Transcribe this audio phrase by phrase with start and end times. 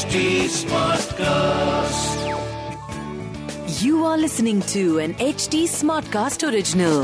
[0.00, 2.20] HD Smartcast.
[3.82, 7.00] You are listening to an HD Smartcast original.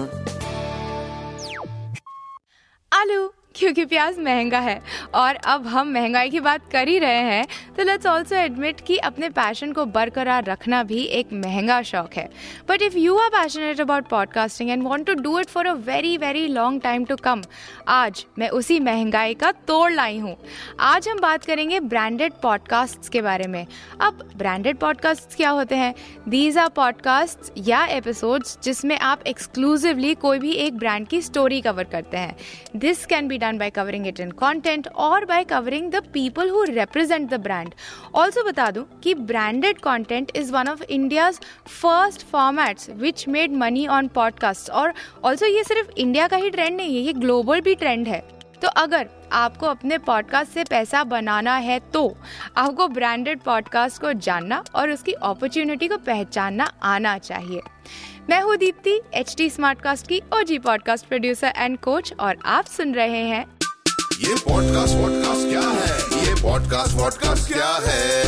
[2.92, 4.80] आलू क्योंकि प्याज महँगा है
[5.14, 7.46] और अब हम महँगाई की बात कर ही रहे हैं
[7.76, 12.28] तो लेट्स ऑल्सो एडमिट कि अपने पैशन को बरकरार रखना भी एक महँगा शौक है।
[12.68, 16.16] But if you are passionate about podcasting and want to do it for a very
[16.16, 17.42] very long time to come
[17.88, 20.36] आज मैं उसी महँगाई का तोड़ लाई हूँ।
[20.80, 23.66] आज हम बात करेंगे ब्रांडेड पॉडकास्ट के बारे में।
[24.00, 25.94] अब ब्रांडेड पॉडकास्ट क्या होते हैं?
[26.28, 31.84] दीज आर पॉडकास्ट या एपिसोड्स जिसमें आप एक्सक्लूसिवली कोई भी एक ब्रांड की स्टोरी कवर
[31.84, 32.36] करते हैं।
[32.76, 36.72] This can be done covering it it content or or covering the people who who
[36.72, 37.74] the the brand.
[38.14, 41.40] Also बता दूँ कि branded content is one of India's
[41.82, 44.70] first formats which made money on podcasts.
[44.70, 44.92] और
[45.24, 48.20] also ये सिर्फ़ India का ही trend नहीं है, ये ग्लोबल भी ट्रेंड है।
[48.62, 52.16] तो अगर आपको अपने पॉडकास्ट से पैसा बनाना है तो
[52.56, 57.60] आपको ब्रांडेड पॉडकास्ट को जानना और उसकी अपॉर्चुनिटी को पहचानना आना चाहिए।
[58.30, 62.94] मैं हूँ दीप्ति एच टी कास्ट की OG podcast producer and coach और आप सुन
[62.94, 63.44] रहे हैं।
[64.20, 66.15] ये पॉडकास्ट वॉडकास्ट क्या है?
[66.46, 67.52] पॉडकास्ट
[67.86, 68.24] है?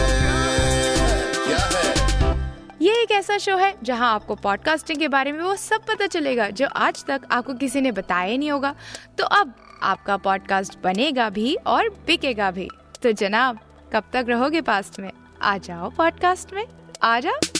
[1.46, 2.64] क्या है?
[2.82, 6.50] ये एक ऐसा शो है जहाँ आपको पॉडकास्टिंग के बारे में वो सब पता चलेगा
[6.50, 8.74] जो आज तक आपको किसी ने बताया नहीं होगा।
[9.18, 12.68] तो अब आपका पॉडकास्ट बनेगा भी और बिकेगा भी।
[13.02, 13.58] तो जनाब,
[13.92, 15.12] कब तक रहोगे पास्ट में?
[15.42, 16.66] आ जाओ पॉडकास्ट में।
[17.02, 17.57] आ जाओ।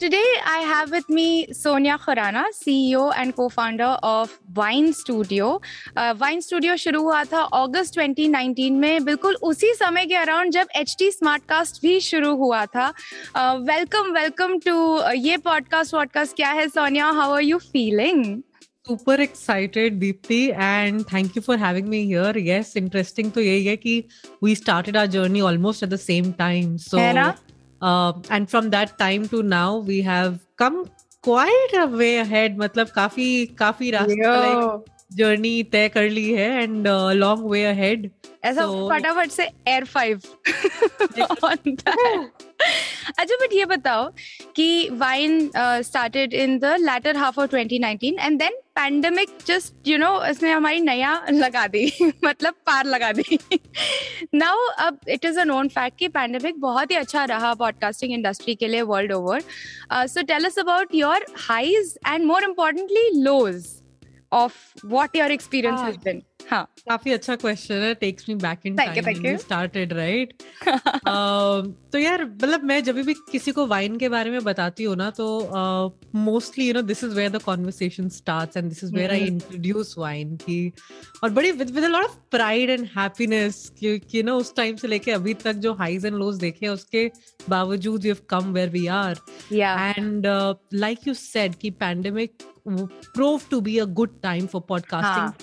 [0.00, 5.60] Today, I have with me Sonia Khurana, CEO and co founder of Vine Studio.
[5.96, 10.66] Uh, Vine Studio शुरू हुआ था August 2019 में। बिल्कुल उसी समय के अराउंड जब
[10.76, 12.94] HT Smartcast स्मार्ट कास्ट भी शुरू हुआ था।
[13.54, 18.42] वेलकम वेलकम टू ये पॉडकास्ट वॉडकास्ट क्या है Sonia how are you feeling
[18.88, 23.76] super excited Deepti and thank you for having me here yes interesting तो यही है
[23.76, 24.04] कि
[24.44, 26.98] we started our journey almost at the same time so
[27.81, 30.85] uh, and from that time to now we have come
[31.21, 36.88] quite a way ahead मतलब काफी काफी रास्ता like journey तय कर ली है एंड
[37.14, 38.10] लॉन्ग वे अहेड
[38.44, 40.20] ऐसा फटाफट से एयर फाइव
[43.18, 44.10] अच्छा बट ये बताओ
[44.56, 50.24] कि Vine started in the latter half of 2019 and then pandemic just you know
[50.24, 51.90] इसने हमारी नया लगा दी
[52.24, 53.38] मतलब पार लगा दी.
[54.34, 58.54] नाउ अब it is a known fact कि पैंडेमिक बहुत ही अच्छा रहा पॉडकास्टिंग इंडस्ट्री
[58.54, 59.42] के लिए world over
[59.92, 63.66] so tell us about your highs and more importantly lows
[64.32, 68.76] of what your experience has been हाँ काफ़ी अच्छा क्वेश्चन है takes me back in
[68.76, 69.38] you.
[69.40, 70.32] Started right
[71.92, 75.10] तो यार मतलब मैं जब भी किसी को वाइन के बारे में बताती हूँ ना
[75.10, 75.26] तो
[76.14, 79.94] mostly you know this is where the conversation starts and this is where I introduce
[79.98, 80.72] Vine की।
[81.22, 84.88] और बड़ी with with a lot of pride and happiness क्योंकि ना उस टाइम से
[84.88, 87.10] लेके अभी तक जो हाइज एंड लोज देखे हैं, उसके
[87.48, 89.18] बावजूद you have come where we are
[89.52, 92.28] या and uh, like you said कि pandemic
[93.18, 95.34] proved to be a good time for podcasting हाँ.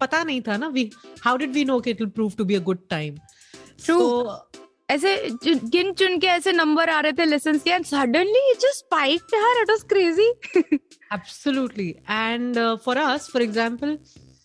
[0.00, 0.84] पता नहीं था ना we
[1.26, 3.20] how did we know कि it will prove to be a good time
[3.84, 3.98] True.
[4.00, 4.38] so
[4.90, 5.12] ऐसे
[5.44, 8.78] चुन- गिन चुन के ऐसे नंबर आ रहे थे लेसन के and suddenly it just
[8.84, 10.32] spiked यार it was crazy
[11.16, 13.90] absolutely and uh, for us for example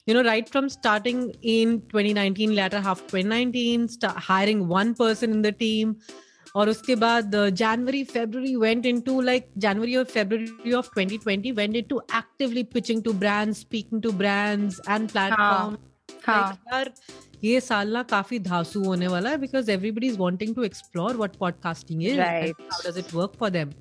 [0.09, 1.19] you know right from starting
[1.55, 5.95] in 2019 latter half 2019 sta- hiring one person in the team
[6.57, 11.99] और उसके बाद January February went into like January और February of 2020 went into
[12.17, 15.77] actively pitching to brands speaking to brands and platform
[16.29, 16.91] यार
[17.43, 21.35] ये साल ना काफ़ी धासु होने वाला है because everybody is wanting to explore what
[21.39, 23.71] podcasting is how does it work for them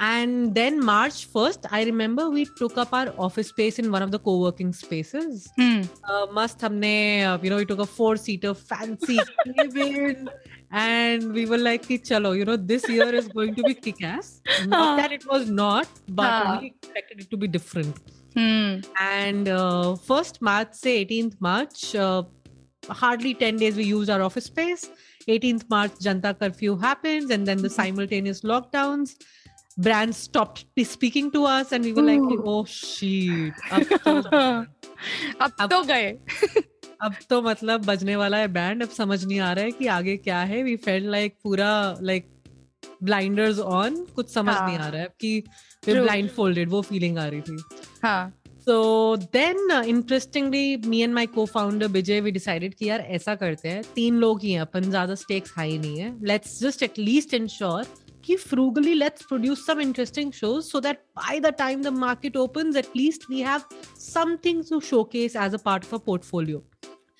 [0.00, 4.10] and then march 1st i remember we took up our office space in one of
[4.10, 5.48] the co-working spaces.
[5.58, 6.92] Hmm uh, must हमने
[7.26, 9.18] uh, you know we took a four seater fancy
[9.48, 10.30] cabin
[10.72, 14.40] and we were like chalo you know this year is going to be kick-ass.
[14.66, 17.96] Not that it was not but we expected it to be different.
[18.34, 18.78] Hmm.
[19.00, 22.22] and uh, first march say 18th march uh,
[22.88, 24.88] hardly 10 days we used our office space.
[25.28, 27.74] 18th march janta curfew happens and then the hmm.
[27.74, 29.16] simultaneous lockdowns.
[29.78, 32.28] Brands stopped speaking to us and we were Ooh.
[32.28, 33.54] like oh shit.
[33.70, 33.88] Ab
[35.70, 36.18] to gaye.
[37.02, 40.16] अब- तो मतलब बजने वाला है band अब समझ नहीं आ रहा है कि आगे
[40.16, 41.70] क्या है वी फेल लाइक पूरा
[42.02, 42.26] लाइक
[43.02, 44.66] ब्लाइंडर्स ऑन कुछ समझ हाँ.
[44.66, 45.42] नहीं आ रहा है कि
[45.86, 46.00] True.
[46.02, 47.62] ब्लाइंड फोल्डेड वो फीलिंग आ रही थी
[48.02, 48.32] हाँ
[48.66, 48.74] So
[49.34, 53.82] then, uh, interestingly, me and my co-founder Vijay, we decided कि यार ऐसा करते हैं
[53.94, 57.32] तीन लोग ही हैं अपन ज़्यादा स्टेक्स हाई नहीं है let's just at least
[58.30, 62.80] कि frugally let's produce some interesting shows so that by the time the market opens
[62.82, 63.66] at least we have
[64.06, 66.62] something to showcase as a part of a portfolio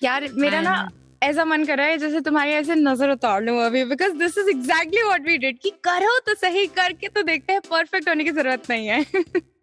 [0.03, 0.75] यार मेरा ना
[1.23, 4.49] ऐसा मन कर रहा है जैसे तुम्हारी ऐसे नज़र उतार लूँ अभी because this is
[4.49, 8.31] exactly what we did कि करो तो सही करके तो देखते हैं परफेक्ट होने की
[8.31, 9.03] ज़रूरत नहीं है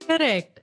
[0.05, 0.58] correct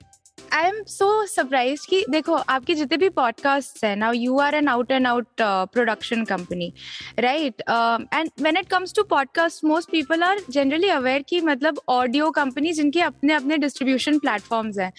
[0.53, 4.67] I am so surprise कि देखो, आपके जितने भी पॉडकास्ट हैं now you are an
[4.67, 6.71] out and out production company
[7.19, 12.29] right and when it comes to podcast most people are generally aware कि मतलब ऑडियो
[12.31, 14.91] कंपनी जिनके अपने अपने डिस्ट्रीब्यूशन प्लेटफॉर्म्स हैं।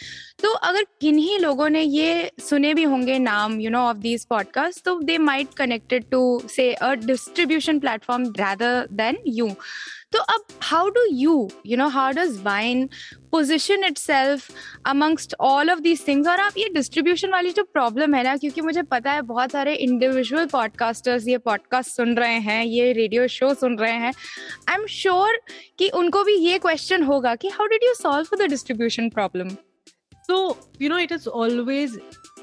[0.43, 4.85] तो अगर किन्हीं लोगों ने ये सुने भी होंगे नाम you know of these podcast
[4.85, 6.23] तो they might connected to
[6.57, 9.51] say a distribution platform rather than you
[10.13, 12.89] तो अब how do you you know how does Vine
[13.33, 14.51] position itself
[14.87, 18.61] amongst all of these things और आप ये distribution वाली जो problem है ना क्योंकि
[18.61, 23.55] मुझे पता है बहुत सारे इंडिविजुअल पॉडकास्टर्स ये पॉडकास्ट सुन रहे हैं ये रेडियो शो
[23.55, 24.13] सुन रहे हैं।
[24.69, 25.41] आई एम श्योर
[25.79, 29.57] कि उनको भी ये क्वेश्चन होगा कि how did you solve the distribution problem
[30.29, 30.37] So,
[30.83, 31.93] you know, it is always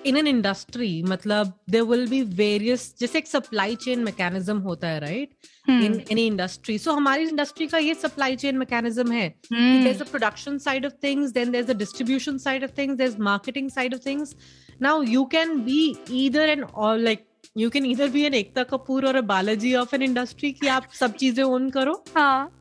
[0.06, 5.00] in an industry मतलब दे विल बी वेरियस जैसे एक सप्लाई चेन मैकेनिज्म होता है
[5.00, 5.30] right
[5.70, 10.94] in any industry so हमारी इंडस्ट्री का ये सप्लाई चेन मैकेनिज्म है production side of
[11.04, 14.36] things then there a distribution side of things there is marketing side of things
[14.82, 15.96] now you can be
[16.26, 17.26] either an all like
[17.58, 20.88] you can either be an Ekta Kapoor और a Balaji of an industry की आप
[21.00, 22.52] सब चीज़ें own करो। हाँ।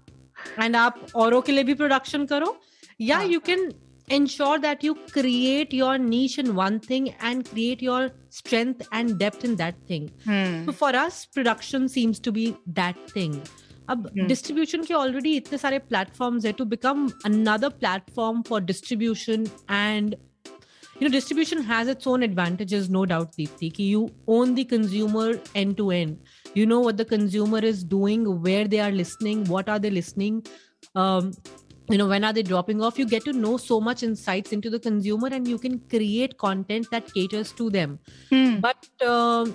[0.61, 2.57] And आप औरों के लिए भी प्रोडक्शन करो।
[3.01, 3.73] या हाँ। You can
[4.10, 9.44] ensure that you create your niche in one thing and create your strength and depth
[9.48, 10.06] in that thing
[10.68, 12.46] so for us production seems to be
[12.82, 13.40] that thing
[13.90, 14.28] अब Hmm.
[14.28, 20.16] Distribution के already इतने सारे platforms है to become another platform for distribution and
[21.00, 24.00] you know distribution has its own advantages no doubt deepti ki you
[24.36, 25.26] own the consumer
[25.62, 29.70] end to end you know what the consumer is doing where they are listening what
[29.74, 30.40] are they listening
[31.04, 31.30] um,
[31.90, 34.70] you know when are they dropping off you get to know so much insights into
[34.70, 37.94] the consumer and you can create content that caters to them
[38.66, 39.54] but um,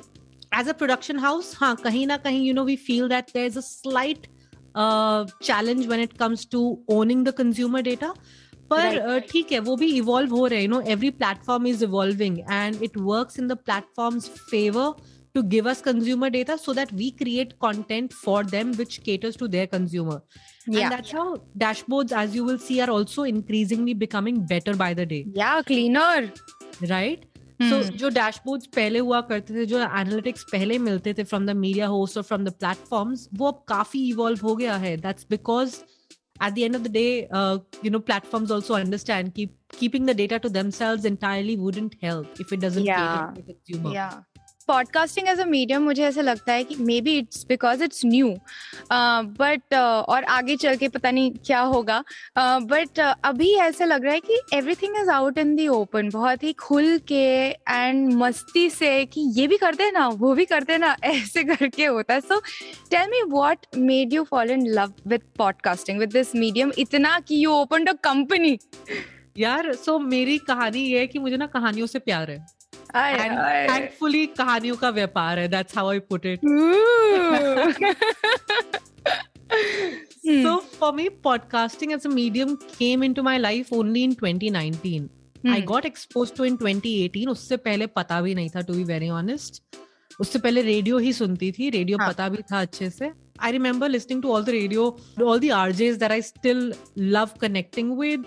[0.60, 3.62] as a production house हाँ कहीं ना कहीं you know we feel that there's a
[3.62, 4.28] slight
[4.74, 6.62] uh, challenge when it comes to
[6.98, 8.12] owning the consumer data
[8.70, 9.00] पर Right.
[9.02, 12.38] uh, ठीक है वो भी evolve हो रहे हैं you know every platform is evolving
[12.38, 14.92] and it works in the platforms favour
[15.36, 19.48] to give us consumer data so that we create content for them which caters to
[19.56, 20.22] their consumer
[20.66, 20.80] Yeah.
[20.80, 21.26] and that's how
[21.60, 26.28] dashboards as you will see are also increasingly becoming better by the day या cleaner
[26.90, 27.24] right
[27.70, 31.88] so जो dashboards पहले हुआ करते थे जो analytics पहले मिलते थे from the media
[31.94, 35.76] hosts or from the platforms वो अब काफी evolve हो गया है that's because
[36.46, 37.10] at the end of the day
[37.40, 42.40] uh, you know platforms also understand keep keeping the data to themselves entirely wouldn't help
[42.46, 43.00] if it doesn't Yeah.
[43.00, 44.08] cater to the consumer या
[44.67, 48.29] Podcasting as a medium मुझे ऐसा लगता है कि maybe it's because it's new
[49.39, 49.73] but
[50.09, 52.03] और आगे चल के पता नहीं क्या होगा.
[52.37, 56.09] बट uh, uh, अभी ऐसा लग रहा है कि everything is out in the open
[56.09, 57.23] बहुत ही खुल के
[57.69, 61.43] एंड मस्ती से कि ये भी करते हैं ना वो भी करते हैं ना ऐसे
[61.43, 62.21] करके होता है.
[62.21, 62.39] So
[62.91, 67.43] tell me what made you fall in love with podcasting with this medium इतना कि
[67.45, 68.57] यू ओपन अ कंपनी
[69.37, 72.56] यार सो so मेरी कहानी ये है कि मुझे ना कहानियों से प्यार है।
[73.69, 76.39] थैंकफुली कहानियों का व्यापार है that's how I put it
[80.27, 85.05] So for me, podcasting as a medium came into my life only in 2019.
[85.47, 87.27] I got exposed to in 2018.
[87.29, 89.61] उससे पहले पता भी नहीं था टू बी वेरी ऑनेस्ट
[90.21, 92.09] उससे पहले रेडियो ही सुनती थी रेडियो हाँ.
[92.09, 94.85] पता भी था अच्छे से I remember listening to all the radio
[95.23, 98.25] all the RJs that I still love connecting with.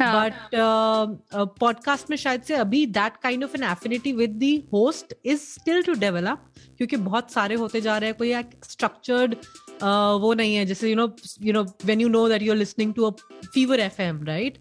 [0.00, 5.14] हाँ। बट पॉडकास्ट में शायद से अभी that kind of an affinity with the host
[5.24, 9.34] is still to develop क्योंकि बहुत सारे होते जा रहे हैं। कोई स्ट्रक्चर्ड
[9.78, 11.04] Uh, वो नहीं है। जैसे you know
[11.42, 14.58] you know when you know that you're listening to a F M right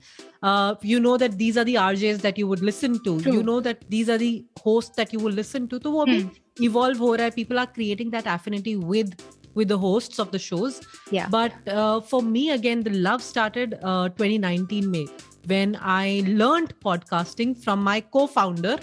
[0.86, 3.79] you know that these are the RJs that you would listen to you know that
[3.89, 4.29] these are the
[4.65, 6.27] host that you would listen to तो वो अभी
[6.62, 7.08] evolve hmm.
[7.08, 9.15] हो रहा है। People are creating that affinity with
[9.57, 10.81] with the hosts of the shows.
[11.11, 11.28] Yeah.
[11.28, 15.07] But uh, for me, again, the love started uh, 2019 May
[15.47, 18.78] when I learned podcasting from my co-founder,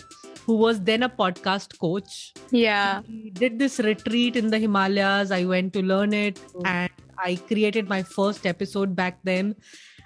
[0.46, 2.34] who was then a podcast coach.
[2.52, 3.02] Yeah.
[3.08, 5.32] We did this retreat in the Himalayas.
[5.32, 9.56] I went to learn it and I created my first episode back then.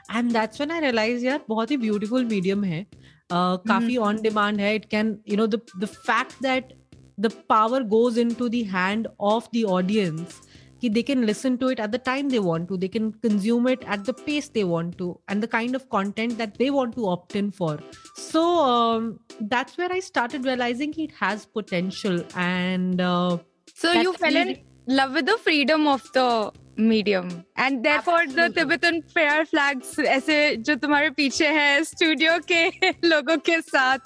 [0.09, 2.85] And that's when I realized, यार बहुत ही beautiful medium है.
[3.31, 4.75] Uh, काफी on demand है.
[4.75, 6.73] It can, you know, the the fact that
[7.17, 10.41] the power goes into the hand of the audience.
[10.81, 12.77] कि they can listen to it at the time they want to.
[12.77, 16.37] They can consume it at the pace they want to, and the kind of content
[16.37, 17.79] that they want to opt in for.
[18.15, 19.19] So um,
[19.53, 23.37] that's where I started realizing it has potential, and uh,
[23.75, 28.43] So That's you fell in love with the freedom of the medium and therefore the
[28.43, 28.61] Absolutely.
[28.61, 33.99] Tibetan prayer flags ऐसे जो तुम्हारे पीछे है studio के लोगों के साथ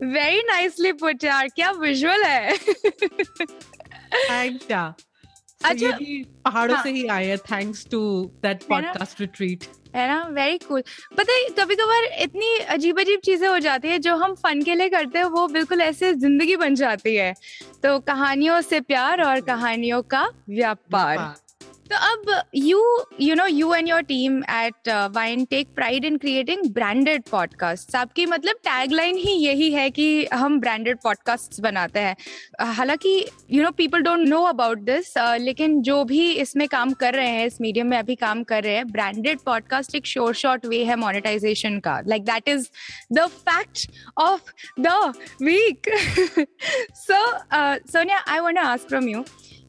[0.00, 2.56] very nicely put यार क्या विजुअल है
[4.30, 5.07] थैंक्स या So
[5.61, 5.97] अच्छा,
[6.45, 7.99] पहाड़ों हाँ। से ही आए हैं thanks to
[8.43, 9.63] that podcast retreat
[9.95, 10.21] है ना?
[10.31, 10.81] वेरी कूल
[11.17, 14.75] पता है कभी कभार इतनी अजीब अजीब चीज़ें हो जाती है जो हम फन के
[14.75, 17.33] लिए करते हैं वो बिल्कुल ऐसे ज़िंदगी बन जाती है।
[17.83, 21.17] तो कहानियों से प्यार और कहानियों का व्यापार।
[21.89, 22.79] तो अब you
[23.21, 28.25] you know you and your team at Vine take pride in creating branded podcast आपकी
[28.25, 32.15] मतलब टैगलाइन ही यही है कि हम ब्रांडेड पॉडकास्ट बनाते हैं
[32.61, 33.13] Uh, हालाँकि
[33.51, 37.45] you know people don't know about this लेकिन जो भी इसमें काम कर रहे हैं
[37.45, 40.95] इस मीडियम में अभी काम कर रहे हैं ब्रांडेड पॉडकास्ट एक शोर शॉर्ट वे है
[40.95, 42.67] मोनेटाइजेशन का like that is
[43.13, 45.89] the fact of the week
[46.97, 47.23] so
[47.93, 49.23] Sonia I want to ask from you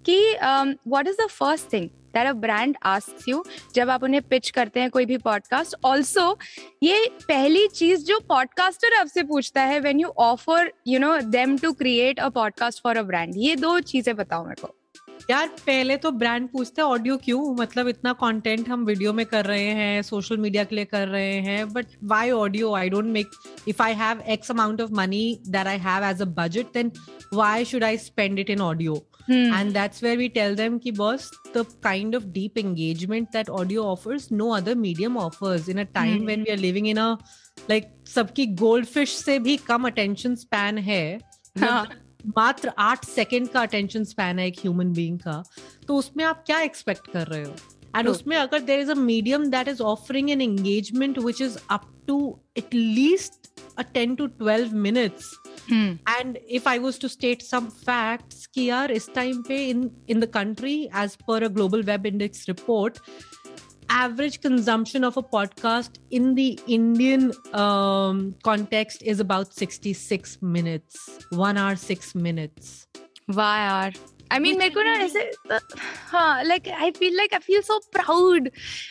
[0.07, 4.51] कि what is the first thing that a brand asks you जब आप उन्हें pitch
[4.51, 6.39] करते हैं कोई भी पॉडकास्ट ऑल्सो
[6.83, 11.73] ये पहली चीज़ जो पॉडकास्टर आपसे पूछता है when you offer you know them to
[11.73, 14.77] create a podcast for a brand ये दो चीज़ें बताओ मेरे को।
[15.31, 17.55] यार, पहले तो ब्रांड पूछते हैं ऑडियो क्यों?
[17.55, 21.35] मतलब इतना कंटेंट हम वीडियो में कर रहे हैं सोशल मीडिया के लिए कर रहे
[21.41, 23.31] हैं but why audio I don't make
[23.69, 26.93] if I have X amount of money that I have as a budget then
[27.35, 29.03] why should I spend it in audio.
[29.31, 33.85] And that's where we tell them कि boss the kind of deep engagement that audio
[33.87, 37.11] offers no other medium offers in a time when we are living in a
[37.71, 41.19] like सबकी goldfish से भी कम attention span है
[42.37, 45.43] मात्र आठ second का attention span है एक ह्यूमन बींग का
[45.89, 47.55] तो उसमें आप क्या एक्सपेक्ट कर रहे हो
[47.95, 48.15] And True.
[48.15, 52.39] usme agar there is a medium that is offering an engagement which is up to
[52.57, 55.37] at least a 10 to 12 minutes.
[55.69, 55.93] Hmm.
[56.07, 60.27] And if I was to state some facts, Kiar is time pe in, in the
[60.27, 62.99] country, as per a Global Web Index report,
[63.89, 71.57] average consumption of a podcast in the Indian um, context is about 66 minutes, one
[71.57, 72.87] hour, six minutes.
[73.27, 73.93] Why are?
[74.33, 75.31] I mean मेरे को ना ऐसे
[76.11, 78.49] हाँ like I feel like I feel so proud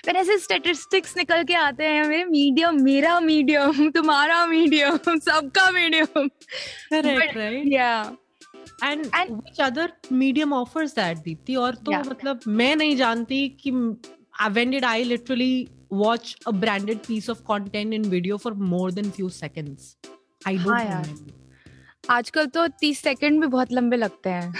[0.07, 6.27] man ऐसे statistics निकल के आते हैं मेरे मीडियम मेरा मीडियम तुम्हारा मीडियम सबका मीडियम
[6.93, 7.91] correct right या
[8.87, 9.85] and, And- which other
[10.19, 12.05] medium offers that deepti और तो Yeah.
[12.09, 15.69] मतलब मैं नहीं जानती कि uh, when did I literally
[16.03, 19.89] watch a branded piece of content in video for more than few seconds
[20.41, 21.33] I don't हाँ remember.
[22.03, 24.53] आजकल तो तीस सेकंड भी बहुत लंबे लगते हैं।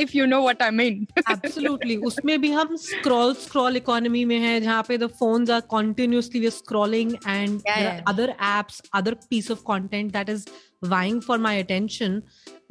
[0.00, 4.60] If you know what I mean absolutely उसमें भी हम स्क्रॉल स्क्रॉल इकोनॉमी में है
[4.60, 7.60] जहाँ पे the phones are continuously scrolling and
[8.08, 10.46] other apps other piece of content that is
[10.84, 12.22] vying for my attention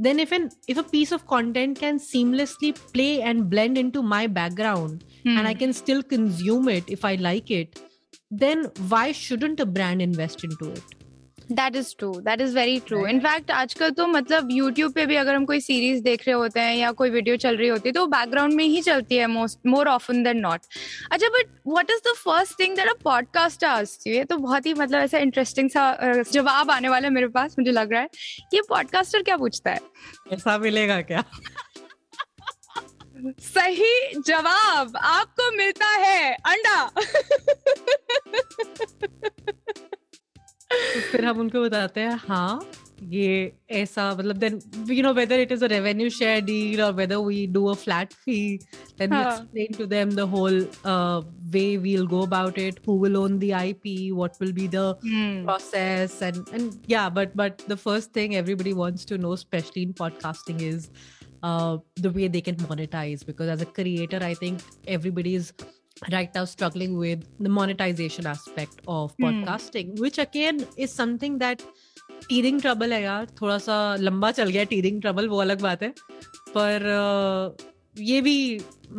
[0.02, 4.28] then if an if a piece of content can seamlessly play and blend into my
[4.40, 7.80] background and I can still consume it if I like it
[8.36, 11.01] then why shouldn't a brand invest into it
[11.52, 15.36] that is true that is very true in fact आजकल तो मतलब YouTube पे भी अगर
[15.36, 18.06] हम कोई series देख रहे होते हैं या कोई वीडियो चल रही होती है तो
[18.08, 20.62] बैकग्राउंड में ही चलती है most more often than not
[21.12, 24.66] अच्छा but what is the first thing that a podcast asks you ये तो बहुत
[24.66, 28.10] ही मतलब ऐसा इंटरेस्टिंग सा जवाब आने वाला है मेरे पास मुझे लग रहा है।
[28.54, 29.80] ये पॉडकास्टर क्या पूछता है?
[30.34, 31.24] ऐसा मिलेगा क्या?
[33.40, 36.92] सही जवाब आपको मिलता है अंडा।
[41.11, 42.71] फिर हम उनको बताते हैं हाँ
[43.03, 47.17] ये ऐसा मतलब then you know whether it is a revenue share deal और whether
[47.27, 48.37] we do a flat fee
[48.99, 49.33] then we हाँ.
[49.33, 53.51] Explain to them the whole way we will go about it who will own the
[53.61, 54.95] IP what will be the
[55.49, 59.95] process and and yeah but but the first thing everybody wants to know especially in
[60.01, 60.89] podcasting is
[61.43, 64.65] uh, the way they can monetize because as a creator i think
[64.99, 65.53] everybody is
[66.02, 69.26] right now struggling with the monetization aspect of Hmm.
[69.26, 71.62] podcasting which again is something that
[72.30, 75.94] teething trouble है यार थोड़ा सा लंबा चल गया teething trouble वो अलग बात है
[76.58, 77.66] पर uh,
[78.02, 78.36] ये भी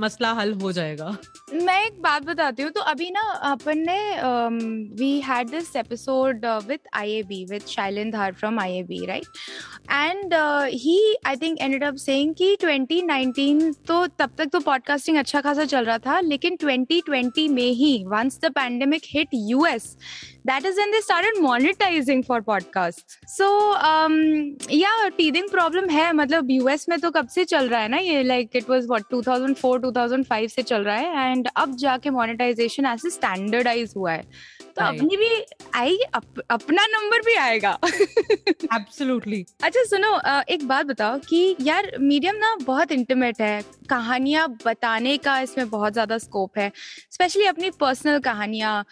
[0.04, 1.16] मसला हल हो जाएगा
[1.54, 4.16] मैं एक बात बताती हूँ तो अभी ना अपन ने
[4.94, 9.24] we had this episode with IAB with Shailen Dhar from I A IAB right
[9.92, 10.34] and
[10.68, 15.64] he I think ended up saying कि 2019 तो तब तक तो पॉडकास्टिंग अच्छा खासा
[15.64, 19.96] चल रहा था, लेकिन 2020 में ही once the pandemic hit US
[20.48, 23.12] is when they started monetizing for podcasts.
[23.38, 24.14] So um
[24.72, 28.24] yeah, teething problem है मतलब यूएस में तो कब से चल रहा है ना ये,
[28.24, 33.10] like, it was what 2004 2005 से चल रहा है एंड अब जाके मोनेटाइजेशन ऐसे
[33.10, 34.22] स्टैंडर्डाइज हुआ है।
[34.76, 35.28] तो अपनी भी
[35.74, 40.18] आएगी अप, अपना नंबर भी आएगा। एब्सोल्युटली अच्छा सुनो
[40.50, 45.92] एक बात बताओ कि यार मीडियम ना बहुत इंटीमेट है। कहानियाँ बताने का इसमें बहुत
[45.92, 46.70] ज़्यादा स्कोप है।
[47.10, 48.84] स्पेशली अपनी पर्सनल कहानियाँ।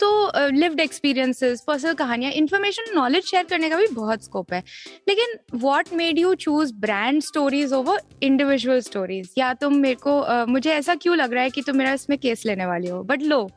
[0.00, 4.62] तो लिव्ड एक्सपीरियंसेस पर्सनल कहानियाँ इंफॉर्मेशन नॉलेज शेयर करने का भी बहुत स्कोप है।
[5.08, 10.70] लेकिन what made you choose brand stories over individual stories या तुम मेरे को मुझे
[10.70, 13.50] ऐसा क्यों लग रहा है कि तुम मेरा इसमें केस लेने वाली हो। बट लो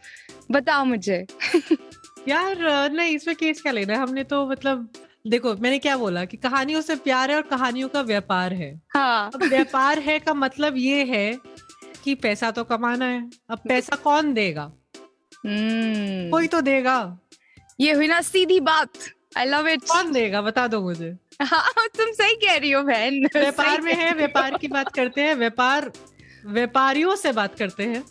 [0.51, 1.25] बताओ मुझे।
[2.27, 3.99] यार नहीं इसमें केस क्या लेना है?
[3.99, 4.87] हमने तो मतलब
[5.27, 9.31] देखो मैंने क्या बोला कि कहानियों से प्यार है और कहानियों का व्यापार है। हाँ।
[9.37, 11.39] व्यापार है का मतलब ये है
[12.03, 14.71] कि पैसा तो कमाना है। अब पैसा कौन देगा?
[15.45, 16.97] हम्म। कोई तो देगा।
[17.79, 18.89] ये हुई ना सीधी बात।
[19.37, 20.41] आई लव इट कौन देगा?
[20.41, 24.67] बता दो मुझे। हाँ तुम सही कह रही हो बहन। व्यापार में है। व्यापार की
[24.67, 25.91] बात करते हैं। व्यापार
[26.45, 28.03] व्यापारियों से बात करते हैं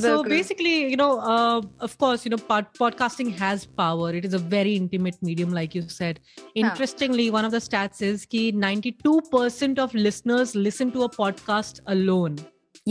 [0.00, 4.34] so basically you know uh, of course you know pod- podcasting has power it is
[4.34, 6.20] a very intimate medium like you said
[6.54, 12.40] interestingly one of the stats is ki 92% of listeners listen to a podcast alone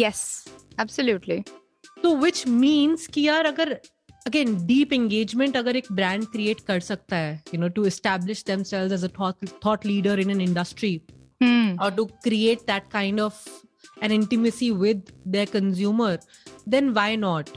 [0.03, 0.45] yes
[0.85, 1.43] absolutely
[2.03, 3.77] तो which means कि यार अगर
[4.29, 8.97] again deep engagement अगर एक brand create कर सकता है you know to establish themselves
[8.99, 10.95] as a thought thought leader in an industry
[11.43, 11.75] hmm.
[11.81, 13.45] or to create that kind of
[14.02, 16.12] an intimacy with their consumer
[16.66, 17.56] then why not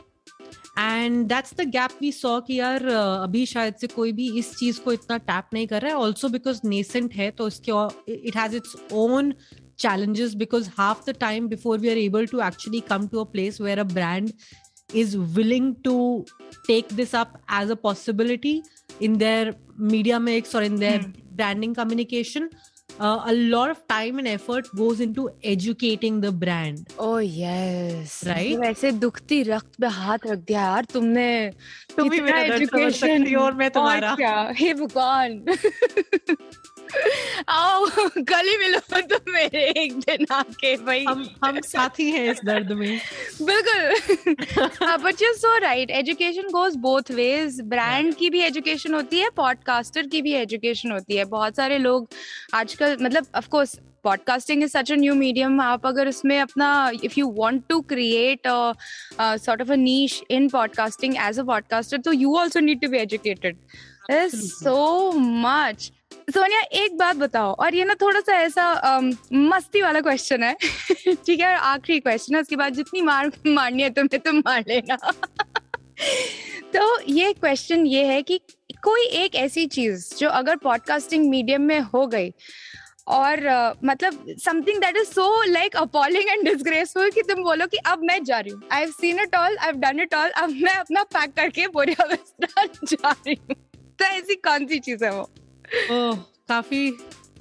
[0.79, 4.53] and that's the gap we saw कि यार uh, अभी शायद से कोई भी इस
[4.57, 7.71] चीज को इतना टैप नहीं कर रहा है ऑल्सो बिकॉज नेसेंट है तो इसके
[8.27, 9.33] it has its own
[9.81, 13.55] challenges because half the time before we are able to actually come to a place
[13.67, 14.33] where a brand
[15.01, 16.25] is willing to
[16.67, 18.53] take this up as a possibility
[19.07, 19.55] in their
[19.93, 20.99] media mix or in their
[21.41, 22.49] branding communication
[23.00, 28.56] uh, a lot of time and effort goes into educating the brand oh yes Right?
[28.58, 31.28] वैसे दुखती रक्त पे हाथ रख दिया यार तुमने
[31.96, 32.42] तुम ही मेरा
[33.34, 35.44] हो और मैं तुम्हारा। और क्या हे भगवान
[37.48, 37.86] आओ
[38.30, 42.98] गली मिलो तो मेरे एक दिन आके भाई हम हम साथी हैं इस दर्द में।
[43.42, 44.34] बिल्कुल।
[45.04, 50.06] But you so right education goes both ways brand की भी एजुकेशन होती है पॉडकास्टर
[50.06, 52.08] की भी एजुकेशन होती है। बहुत सारे लोग
[52.54, 56.68] आजकल मतलब of course podcasting is such a new medium आप अगर उसमें अपना
[57.04, 62.12] if you want to create sort of a niche in podcasting as a podcaster तो
[62.12, 63.56] you also need to be educated
[64.10, 65.90] so much
[66.34, 68.98] Sonia एक बात बताओ और ये ना थोड़ा सा ऐसा
[69.32, 70.54] मस्ती वाला क्वेश्चन है।
[71.26, 74.96] ठीक है आखिरी क्वेश्चन है उसके बाद जितनी मार मारनी है तुम्हें तुम मार लेना।
[76.76, 78.40] तो ये क्वेश्चन ये है कि
[78.84, 82.32] कोई एक ऐसी चीज़ जो अगर पॉडकास्टिंग मीडियम में हो गई
[83.08, 87.76] और अ, मतलब something that is so like appalling and disgraceful कि तुम बोलो कि
[87.86, 90.30] अब मैं जा रही हूँ। I have seen it all I have done it all
[90.42, 92.06] अब मैं अपना पैक करके बोरिया
[92.84, 93.56] जा रही हूँ।
[93.98, 95.22] तो ऐसी कौन सी चीज़ है वो?
[95.90, 96.16] ओह
[96.48, 96.90] काफ़ी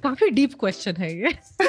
[0.02, 1.30] काफ़ी डीप क्वेश्चन है ये।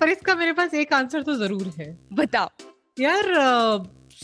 [0.00, 2.48] पर इसका मेरे पास एक आंसर तो ज़रूर है। बताओ।
[3.00, 3.24] यार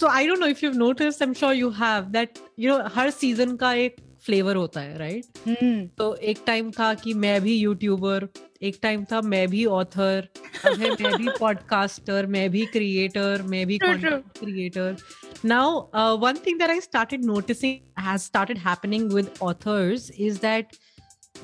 [0.01, 2.89] so I don't know if you notice I am sure you have that you know
[2.95, 7.41] her season का एक फ्लेवर होता है राइट हम्म। तो एक टाइम था कि मैं
[7.41, 8.29] भी यूट्यूबर
[8.63, 10.29] एक टाइम था मैं भी ऑथर
[10.65, 14.97] अब है मैं भी पॉडकास्टर मैं भी क्रिएटर मैं भी content creator
[15.45, 20.77] now one thing that I started noticing has started happening with authors is that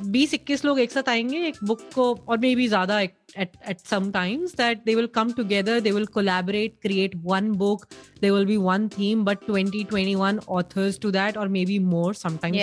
[0.05, 4.11] बीस इक्कीस लोग एक साथ आएँगे एक बुक को और मे बी ज़्यादा at some
[4.11, 7.87] times that they will come together they will collaborate create one book
[8.21, 12.15] they will be one theme but twenty twenty one authors to that और maybe more
[12.15, 12.59] sometimes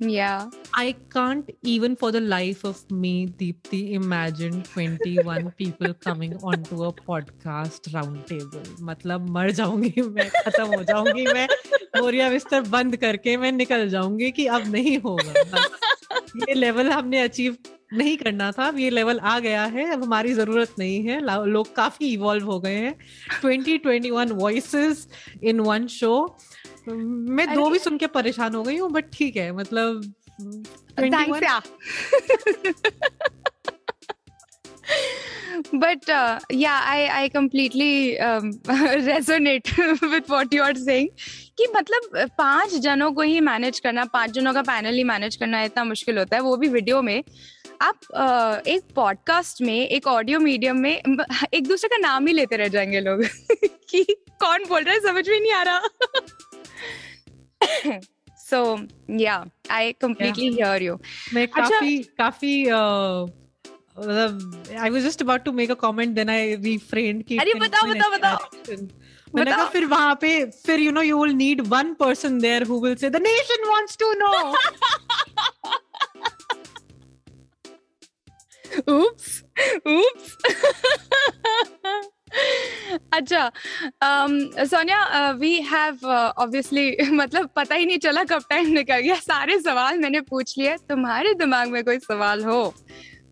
[0.00, 0.50] Yeah.
[0.74, 6.92] I can't even for the life of me, Deepthi, imagine 21 people coming onto a
[6.92, 8.66] podcast roundtable.
[8.80, 11.46] मतलब मर जाऊँगी मैं खत्म हो जाऊँगी मैं
[11.98, 15.60] बोरिया बिस्तर बंद करके मैं निकल जाऊँगी कि अब नहीं होगा
[16.36, 17.56] ये लेवल हमने अचीव
[17.92, 21.74] नहीं करना था। अब ये लेवल आ गया है। अब हमारी ज़रूरत नहीं है। लोग
[21.74, 22.98] काफ़ी इवॉल्व हो गए हैं।
[23.40, 24.74] Twenty twenty one voice
[25.42, 26.38] in one show
[26.88, 30.14] मैं दो भी सुन के परेशान हो गई हूँ बट ठीक है मतलब
[30.98, 31.60] 21 Thanks, yeah.
[35.72, 38.52] but uh, yeah, I I completely um,
[39.08, 39.70] resonate
[40.12, 41.08] with what you are saying.
[41.58, 45.36] कि मतलब अ, पाँच जनों को ही मैनेज करना पाँच जनों का पैनल ही मैनेज
[45.36, 47.22] करना इतना मुश्किल होता है वो भी वीडियो में।
[47.82, 50.90] आप एक पॉडकास्ट में एक ऑडियो मीडियम में
[51.54, 53.24] एक दूसरे का नाम ही लेते रह जाएँगे लोग।
[53.90, 54.04] कि
[54.40, 55.80] कौन बोल रहा है समझ में नहीं आ रहा।
[58.38, 58.86] सो
[59.20, 60.98] या आई कंप्लीटली हियर यू
[61.34, 62.64] मैं अच्छा- काफ़ी
[63.96, 67.38] I was just about to make a comment then I refrained की
[69.34, 72.80] मैंने कहा फिर वहाँ पे फिर you know you will need one person there who
[72.80, 74.32] will say the nation wants to know
[78.88, 79.42] oops
[79.86, 80.36] oops
[83.12, 83.50] अच्छा
[84.64, 89.98] सोनिया वी हैव ऑब्वियसली मतलब पता ही नहीं चला कब टाइम निकल गया। सारे सवाल
[89.98, 92.74] मैंने पूछ लिए। तुम्हारे दिमाग में कोई सवाल हो?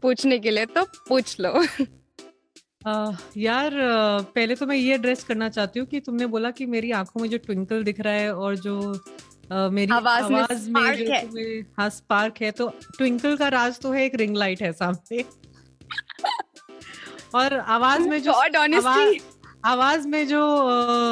[0.02, 1.64] पूछने के लिए तो पूछ लो।
[2.86, 6.66] uh, यार uh, पहले तो मैं ये एड्रेस करना चाहती हूँ कि तुमने बोला कि
[6.66, 10.82] मेरी आँखों में जो ट्विंकल दिख रहा है और जो uh, मेरी आवाज़, आवाज़ में,
[10.82, 14.62] में जो तुम्हें हाँ स्पार्क है तो ट्विंकल का राज तो है एक रिंग लाइट
[14.62, 15.24] है सामने।
[17.34, 19.18] और आवाज़ में जो आवाज़,
[19.64, 20.38] आवाज़ में जो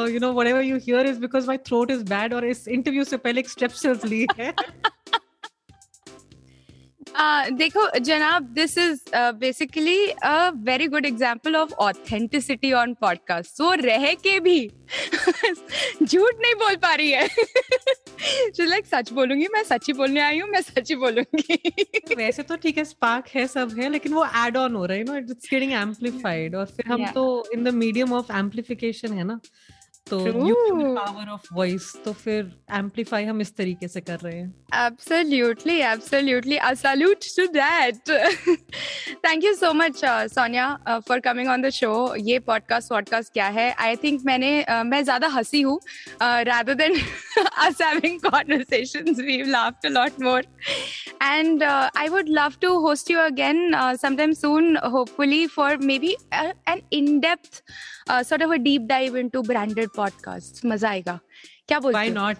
[0.06, 3.16] you know whatever you hear is because my throat is bad और इस इंटरव्यू से
[3.16, 4.54] पहले एक स्टेप्स ली है।
[7.50, 14.14] देखो जनाब this is basically a very good example of authenticity on podcast वो रह
[14.14, 14.70] के भी
[16.02, 17.28] झूठ नहीं बोल पा रही है।
[18.60, 22.56] लाइक सच बोलूँगी मैं सच ही बोलने आई हूँ मैं सच ही बोलूँगी। वैसे तो
[22.56, 25.48] ठीक है स्पार्क है सब है लेकिन वो एड ऑन हो रहा है नो इट्स
[25.50, 27.14] गेटिंग एम्पलीफाइड और फिर हम yeah.
[27.14, 29.40] तो in the medium of amplification है ना।
[30.10, 35.78] तो पावर ऑफ़ वॉइस तो फिर एम्पलीफाई हम इस तरीके से कर रहे हैं। Absolutely
[35.82, 38.10] absolutely I salute to that
[39.26, 43.70] thank you so much Sonia for coming on the show ये पॉडकास्ट वॉडकास्ट क्या है?
[43.72, 45.78] आई थिंक मैंने uh, मैं ज़्यादा हँसी हूँ
[46.22, 46.98] rather than
[47.58, 50.44] us having conversations we love to lot more
[51.22, 53.70] and I would love to host you again
[54.02, 57.62] sometime soon hopefully for maybe an in depth
[58.08, 61.18] sort of a deep dive into branded podcasts मज़ा आएगा
[61.68, 62.36] क्या बोलते why not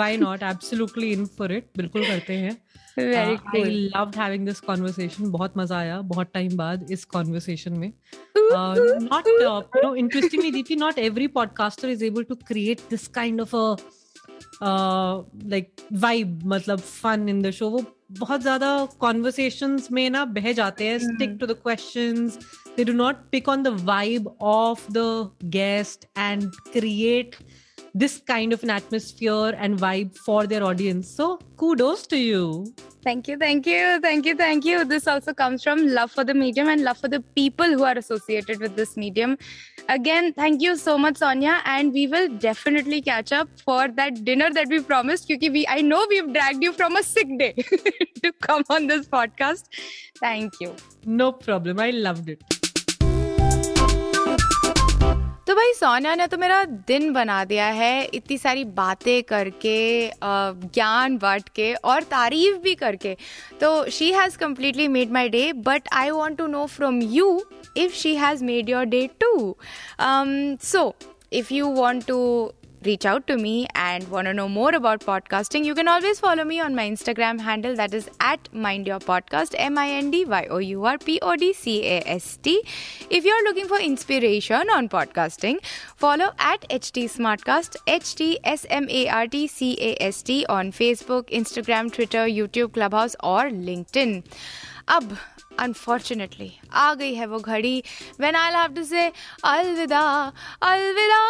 [0.00, 2.56] why not absolutely in for it बिल्कुल करते हैं
[2.96, 3.64] Very uh, cool.
[3.66, 5.30] I loved having this conversation.
[5.30, 7.92] बहुत मज़ा आया बहुत टाइम बाद इस conversation में.
[8.52, 8.74] Uh,
[9.06, 13.40] not uh, you know interestingly, Deepti, not every podcaster is able to create this kind
[13.40, 13.64] of a
[14.62, 18.68] like uh, vibe मतलब fun in the show वो बहुत ज़्यादा
[19.00, 22.38] कॉन्वर्सेशंस में ना बह जाते हैं stick to the questions
[22.76, 27.36] they do not pick on the vibe of the guest and create
[27.94, 31.08] this kind of an atmosphere and vibe for their audience.
[31.08, 32.74] So kudos to you.
[33.04, 34.84] Thank you, thank you, thank you, thank you.
[34.84, 37.96] This also comes from love for the medium and love for the people who are
[37.96, 39.36] associated with this medium.
[39.88, 44.50] Again, thank you so much, Sonia, and we will definitely catch up for that dinner
[44.52, 45.28] that we promised.
[45.28, 47.52] Because we, I know we've dragged you from a sick day
[48.22, 49.64] to come on this podcast.
[50.18, 50.74] Thank you.
[51.04, 51.78] No problem.
[51.78, 52.63] I loved it.
[55.64, 61.48] भाई, सोनिया ने तो मेरा दिन बना दिया है। इतनी सारी बातें करके ज्ञान बांट
[61.48, 63.16] के और तारीफ़ भी करके।
[63.60, 67.28] तो she has completely made my day but I want to know from you
[67.76, 69.56] if she has made your day too
[70.00, 70.94] so
[71.32, 72.18] if you want to
[72.84, 76.44] reach out to me and want to know more about podcasting, you can always follow
[76.44, 80.24] me on my Instagram handle that is at Mind Your Podcast, M I N D
[80.24, 82.62] Y O U R P O D C A S T.
[83.10, 85.58] If you're looking for inspiration on podcasting,
[85.96, 90.44] follow at HT Smartcast, H T S M A R T C A S T
[90.48, 94.22] on Facebook, Instagram, Twitter, YouTube, Clubhouse, or LinkedIn.
[94.88, 95.16] अब
[95.58, 97.82] unfortunately आ गई है वो घड़ी।
[98.20, 99.06] When I have to से
[99.44, 100.00] अलविदा
[100.62, 101.20] अलविदा.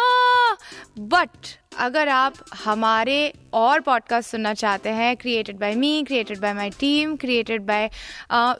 [0.99, 2.33] But अगर आप
[2.65, 7.89] हमारे और पॉडकास्ट सुनना चाहते हैं created by me created by my team created by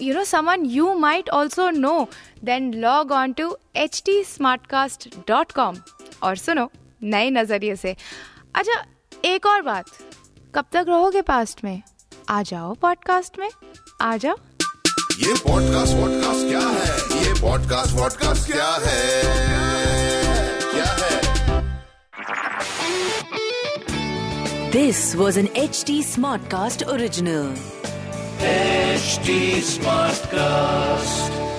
[0.02, 2.08] you know someone you might also know
[2.44, 4.24] then log on to H T
[6.24, 6.72] और सुनो
[7.04, 7.96] नए नज़रिए से।
[8.56, 8.84] अच्छा
[9.26, 9.86] एक और बात।
[10.56, 11.82] कब तक रहोगे पास्ट में?
[12.30, 13.50] आ जाओ पॉडकास्ट में।
[14.02, 14.36] आ जाओ।
[15.16, 17.26] ये पॉडकास्ट वॉडकास्ट क्या है?
[17.26, 19.24] ये पॉडकास्ट वॉडकास्ट क्या है?
[20.72, 21.22] क्या है?
[24.72, 27.56] This was an H T smart cast original
[28.42, 29.20] H
[29.66, 31.55] smart cast